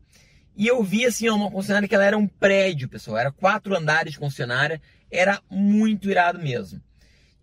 [0.56, 4.14] e eu vi assim uma concessionária que ela era um prédio, pessoal, era quatro andares
[4.14, 6.82] de concessionária, era muito irado mesmo.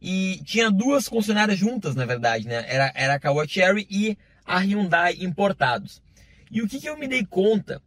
[0.00, 2.64] E tinha duas concessionárias juntas, na verdade, né?
[2.66, 6.02] Era, era a Caoa Cherry e a Hyundai importados.
[6.50, 7.82] E o que, que eu me dei conta?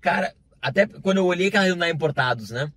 [0.00, 0.32] Cara,
[0.62, 2.72] até quando eu olhei aquela Hyundai importados, né?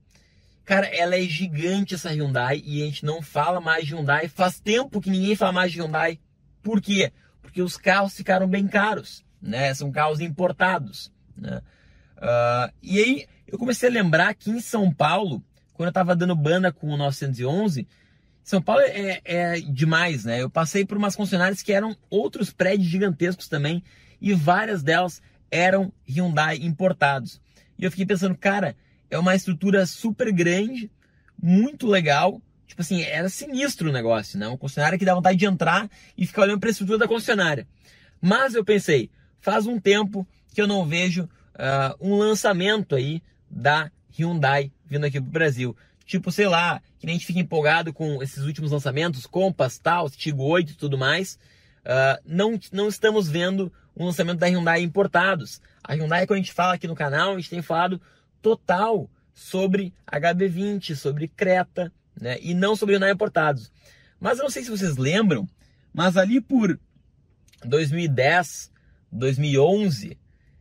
[0.65, 4.27] Cara, ela é gigante essa Hyundai e a gente não fala mais de Hyundai.
[4.27, 6.19] Faz tempo que ninguém fala mais de Hyundai.
[6.61, 7.11] Por quê?
[7.41, 9.73] Porque os carros ficaram bem caros, né?
[9.73, 11.61] São carros importados, né?
[12.17, 15.43] Uh, e aí eu comecei a lembrar que em São Paulo,
[15.73, 17.87] quando eu tava dando banda com o 911,
[18.43, 20.41] São Paulo é, é demais, né?
[20.41, 23.83] Eu passei por umas concessionárias que eram outros prédios gigantescos também
[24.19, 27.41] e várias delas eram Hyundai importados.
[27.77, 28.75] E eu fiquei pensando, cara,
[29.09, 30.89] é uma estrutura super grande,
[31.41, 32.41] muito legal.
[32.65, 34.47] Tipo assim, era sinistro o negócio, né?
[34.47, 37.67] Um concessionário que dá vontade de entrar e ficar olhando para a estrutura da concessionária.
[38.21, 39.09] Mas eu pensei,
[39.39, 45.19] faz um tempo que eu não vejo uh, um lançamento aí da Hyundai vindo aqui
[45.19, 45.75] pro Brasil.
[46.05, 50.09] Tipo, sei lá, que nem a gente fica empolgado com esses últimos lançamentos, Compass, tal,
[50.09, 51.39] Tigo 8 e tudo mais.
[51.81, 55.61] Uh, não, não estamos vendo um lançamento da Hyundai importados.
[55.83, 58.01] A Hyundai, quando a gente fala aqui no canal, a gente tem falado
[58.41, 62.37] total sobre HB20, sobre Creta, né?
[62.41, 63.71] E não sobre Hyundai importados.
[64.19, 65.47] Mas eu não sei se vocês lembram,
[65.93, 66.79] mas ali por
[67.65, 68.71] 2010,
[69.11, 70.17] 2011,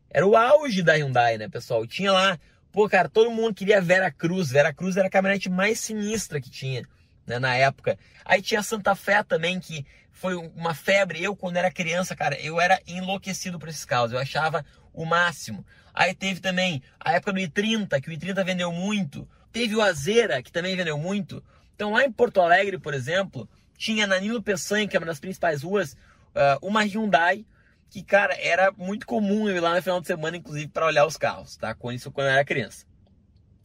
[0.08, 1.86] era o auge da Hyundai, né, pessoal?
[1.86, 2.38] Tinha lá,
[2.72, 4.50] pô, cara, todo mundo queria Vera Cruz.
[4.50, 6.82] Vera Cruz era a caminhonete mais sinistra que tinha,
[7.26, 7.98] né, na época.
[8.24, 11.22] Aí tinha Santa Fé também, que foi uma febre.
[11.22, 14.12] Eu, quando era criança, cara, eu era enlouquecido por esses carros.
[14.12, 15.64] Eu achava o máximo.
[15.92, 19.28] Aí teve também a época do i30, que o i30 vendeu muito.
[19.52, 21.42] Teve o Azera, que também vendeu muito.
[21.74, 25.18] Então lá em Porto Alegre, por exemplo, tinha na Nilo Peçanha, que é uma das
[25.18, 25.96] principais ruas,
[26.62, 27.44] uma Hyundai,
[27.90, 31.06] que, cara, era muito comum eu ir lá no final de semana, inclusive, para olhar
[31.06, 31.74] os carros, tá?
[31.74, 32.86] Com isso quando eu era criança.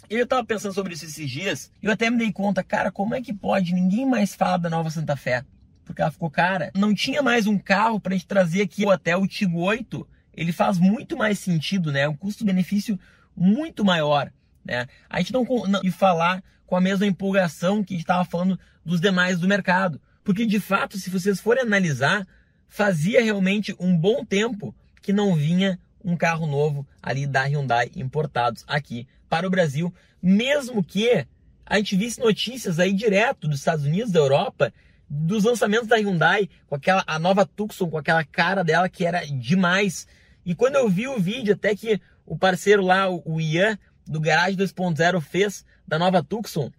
[0.10, 2.92] E eu tava pensando sobre isso esses dias, e eu até me dei conta, cara,
[2.92, 5.46] como é que pode ninguém mais falar da nova Santa Fé?
[5.86, 6.72] porque ela ficou cara.
[6.76, 10.06] Não tinha mais um carro para a gente trazer aqui até o Tigo 8.
[10.34, 12.08] Ele faz muito mais sentido, né?
[12.08, 13.00] Um custo-benefício
[13.38, 14.32] muito maior,
[14.66, 14.88] né?
[15.10, 18.60] A gente não, não e falar com a mesma empolgação que a gente estava falando
[18.84, 22.28] dos demais do mercado, porque de fato, se vocês forem analisar,
[22.68, 28.64] fazia realmente um bom tempo que não vinha um carro novo ali da Hyundai importados
[28.68, 31.26] aqui para o Brasil, mesmo que
[31.66, 34.72] a gente visse notícias aí direto dos Estados Unidos, da Europa,
[35.10, 39.26] dos lançamentos da Hyundai, com aquela a nova Tucson, com aquela cara dela que era
[39.26, 40.08] demais.
[40.46, 44.58] E quando eu vi o vídeo, até que o parceiro lá, o Ian, do Garage
[44.58, 46.72] 2.0, fez da nova Tucson,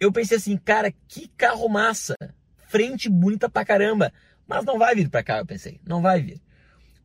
[0.00, 2.16] eu pensei assim, cara, que carro massa,
[2.68, 4.12] frente bonita pra caramba.
[4.52, 6.40] Mas não vai vir pra cá, eu pensei, não vai vir.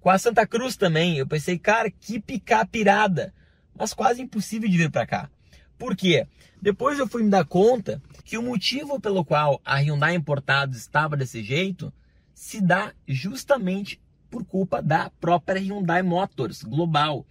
[0.02, 3.34] Com a Santa Cruz também, eu pensei, cara, que picape irada,
[3.74, 5.30] mas quase impossível de vir pra cá.
[5.78, 6.28] Por quê?
[6.62, 11.16] Depois eu fui me dar conta que o motivo pelo qual a Hyundai Importados estava
[11.16, 11.94] desse jeito
[12.34, 17.26] se dá justamente por culpa da própria Hyundai Motors Global.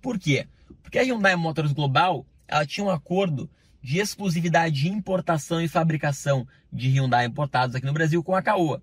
[0.00, 0.48] Por quê?
[0.82, 3.48] Porque a Hyundai Motors Global ela tinha um acordo
[3.82, 8.82] de exclusividade de importação e fabricação de Hyundai importados aqui no Brasil com a Caoa.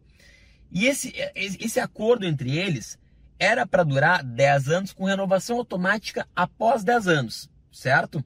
[0.71, 2.99] E esse, esse acordo entre eles
[3.39, 8.23] era para durar 10 anos com renovação automática após 10 anos, certo?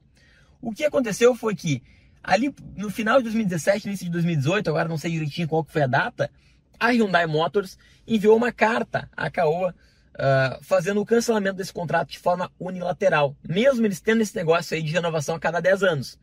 [0.60, 1.82] O que aconteceu foi que
[2.22, 5.82] ali no final de 2017, início de 2018, agora não sei direitinho qual que foi
[5.82, 6.30] a data,
[6.78, 9.74] a Hyundai Motors enviou uma carta à Caoa
[10.14, 14.82] uh, fazendo o cancelamento desse contrato de forma unilateral, mesmo eles tendo esse negócio aí
[14.82, 16.18] de renovação a cada 10 anos.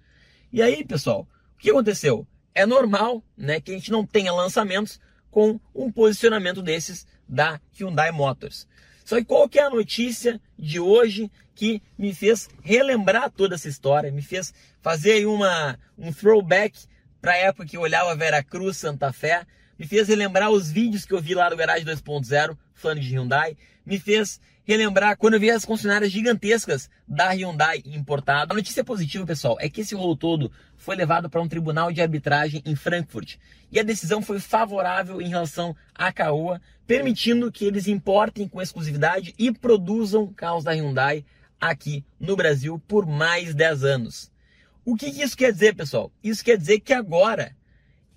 [0.51, 2.27] E aí, pessoal, o que aconteceu?
[2.55, 8.11] É normal né, que a gente não tenha lançamentos com um posicionamento desses da Hyundai
[8.11, 8.67] Motors.
[9.05, 13.67] Só que qual que é a notícia de hoje que me fez relembrar toda essa
[13.67, 16.79] história, me fez fazer uma, um throwback
[17.21, 19.45] para a época que eu olhava Vera Cruz, Santa Fé,
[19.77, 23.57] me fez relembrar os vídeos que eu vi lá do Garage 2.0, falando de Hyundai,
[23.85, 28.53] me fez relembrar quando eu vi as concessionárias gigantescas da Hyundai importada.
[28.53, 32.01] A notícia positiva, pessoal, é que esse rolo todo foi levado para um tribunal de
[32.01, 33.37] arbitragem em Frankfurt
[33.71, 39.33] e a decisão foi favorável em relação à Caoa, permitindo que eles importem com exclusividade
[39.39, 41.25] e produzam carros da Hyundai
[41.59, 44.31] aqui no Brasil por mais 10 anos.
[44.85, 46.11] O que isso quer dizer, pessoal?
[46.23, 47.55] Isso quer dizer que agora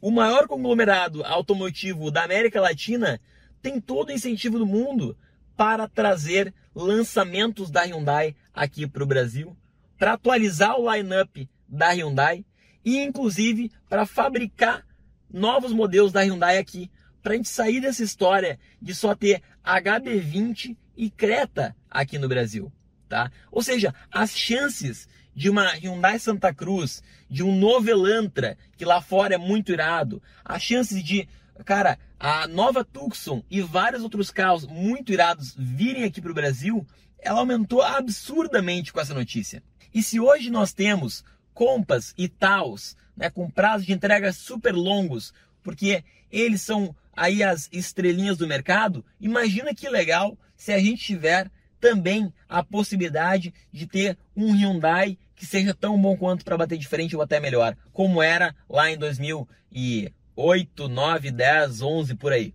[0.03, 3.20] o maior conglomerado automotivo da América Latina
[3.62, 5.17] tem todo o incentivo do mundo
[5.56, 9.56] para trazer lançamentos da Hyundai aqui para o Brasil,
[9.97, 12.44] para atualizar o line-up da Hyundai
[12.85, 14.85] e, inclusive, para fabricar
[15.31, 16.91] novos modelos da Hyundai aqui,
[17.23, 22.73] para a gente sair dessa história de só ter HB20 e Creta aqui no Brasil,
[23.08, 23.31] tá?
[23.50, 29.00] Ou seja, as chances de uma Hyundai Santa Cruz, de um novo Elantra, que lá
[29.00, 31.29] fora é muito irado, as chances de
[31.65, 36.87] cara, a nova Tucson e vários outros carros muito irados virem aqui para o Brasil,
[37.19, 39.61] ela aumentou absurdamente com essa notícia.
[39.93, 45.35] E se hoje nós temos Compass e Taos, né, com prazos de entrega super longos,
[45.65, 51.51] porque eles são aí as estrelinhas do mercado, imagina que legal se a gente tiver
[51.81, 56.87] também a possibilidade de ter um Hyundai que seja tão bom quanto para bater de
[56.87, 62.32] frente ou até melhor, como era lá em 2000 e 8, 9, 10, 11 por
[62.32, 62.55] aí.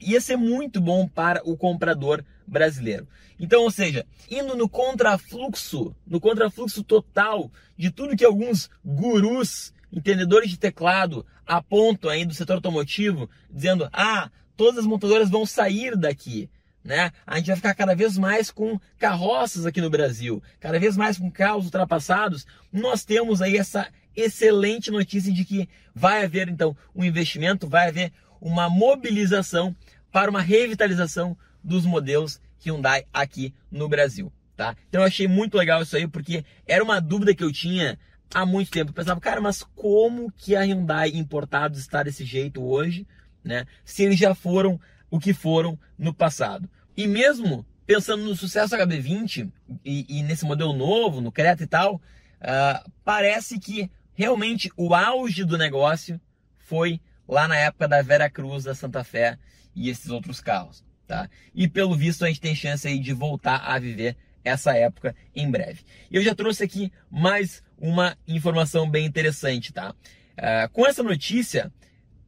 [0.00, 3.08] Ia ser muito bom para o comprador brasileiro.
[3.38, 10.50] Então, ou seja, indo no contrafluxo, no contrafluxo total de tudo que alguns gurus, entendedores
[10.50, 16.50] de teclado, apontam aí do setor automotivo, dizendo: ah, todas as montadoras vão sair daqui.
[16.82, 17.10] Né?
[17.26, 21.18] A gente vai ficar cada vez mais com carroças aqui no Brasil, cada vez mais
[21.18, 22.46] com carros ultrapassados.
[22.72, 28.12] Nós temos aí essa excelente notícia de que vai haver então um investimento, vai haver
[28.40, 29.74] uma mobilização
[30.10, 34.74] para uma revitalização dos modelos Hyundai aqui no Brasil, tá?
[34.88, 37.98] Então eu achei muito legal isso aí porque era uma dúvida que eu tinha
[38.32, 38.90] há muito tempo.
[38.90, 43.06] Eu pensava, cara, mas como que a Hyundai importados está desse jeito hoje,
[43.44, 43.66] né?
[43.84, 44.80] Se eles já foram
[45.10, 46.68] o que foram no passado.
[46.96, 49.50] E mesmo pensando no sucesso HB20
[49.84, 55.44] e, e nesse modelo novo, no Creta e tal, uh, parece que realmente o auge
[55.44, 56.20] do negócio
[56.58, 59.38] foi lá na época da Vera Cruz, da Santa Fé
[59.74, 61.28] e esses outros carros, tá?
[61.54, 65.50] E pelo visto a gente tem chance aí de voltar a viver essa época em
[65.50, 65.82] breve.
[66.10, 69.94] Eu já trouxe aqui mais uma informação bem interessante, tá?
[70.38, 71.72] Uh, com essa notícia,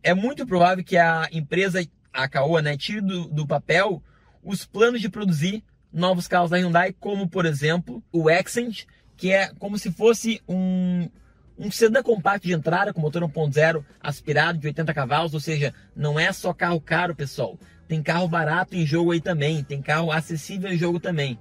[0.02, 4.02] é muito provável que a empresa, a Caoa, né, tire do, do papel
[4.42, 8.84] os planos de produzir novos carros da Hyundai, como por exemplo o Accent,
[9.16, 11.08] que é como se fosse um
[11.58, 16.18] um sedã compacto de entrada com motor 1.0 aspirado de 80 cavalos, ou seja, não
[16.18, 17.58] é só carro caro, pessoal.
[17.88, 21.38] Tem carro barato em jogo aí também, tem carro acessível em jogo também.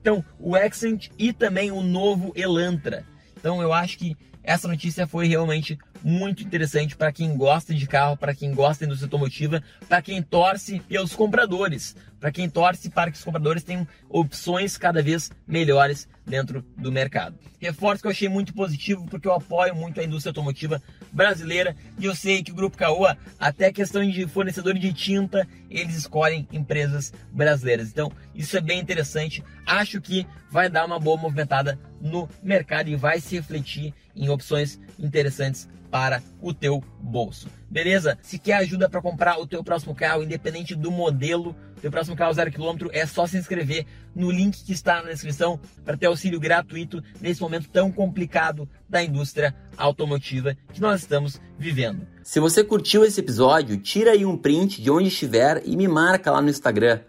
[0.00, 3.04] Então, o Accent e também o novo Elantra.
[3.36, 8.16] Então, eu acho que essa notícia foi realmente muito interessante para quem gosta de carro,
[8.16, 13.10] para quem gosta da indústria automotiva, para quem torce pelos compradores, para quem torce para
[13.10, 17.36] que os compradores tenham opções cada vez melhores dentro do mercado.
[17.58, 22.04] Reforço que eu achei muito positivo porque eu apoio muito a indústria automotiva brasileira e
[22.04, 27.12] eu sei que o Grupo Caoa, até questão de fornecedor de tinta, eles escolhem empresas
[27.32, 27.88] brasileiras.
[27.88, 29.42] Então, isso é bem interessante.
[29.66, 34.80] Acho que vai dar uma boa movimentada no mercado e vai se refletir em opções
[34.98, 37.48] interessantes para o teu bolso.
[37.68, 38.16] Beleza?
[38.22, 42.32] Se quer ajuda para comprar o teu próximo carro, independente do modelo, do próximo carro
[42.32, 46.38] zero quilômetro, é só se inscrever no link que está na descrição para ter auxílio
[46.38, 52.06] gratuito nesse momento tão complicado da indústria automotiva que nós estamos vivendo.
[52.30, 56.30] Se você curtiu esse episódio, tira aí um print de onde estiver e me marca
[56.30, 57.00] lá no Instagram,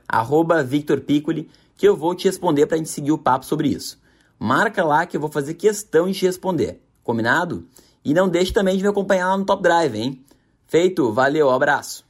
[0.65, 1.47] @victorpiccoli,
[1.77, 4.01] que eu vou te responder para a gente seguir o papo sobre isso.
[4.39, 6.81] Marca lá que eu vou fazer questão de te responder.
[7.03, 7.67] Combinado?
[8.03, 10.25] E não deixe também de me acompanhar lá no Top Drive, hein?
[10.65, 12.03] Feito, valeu, abraço!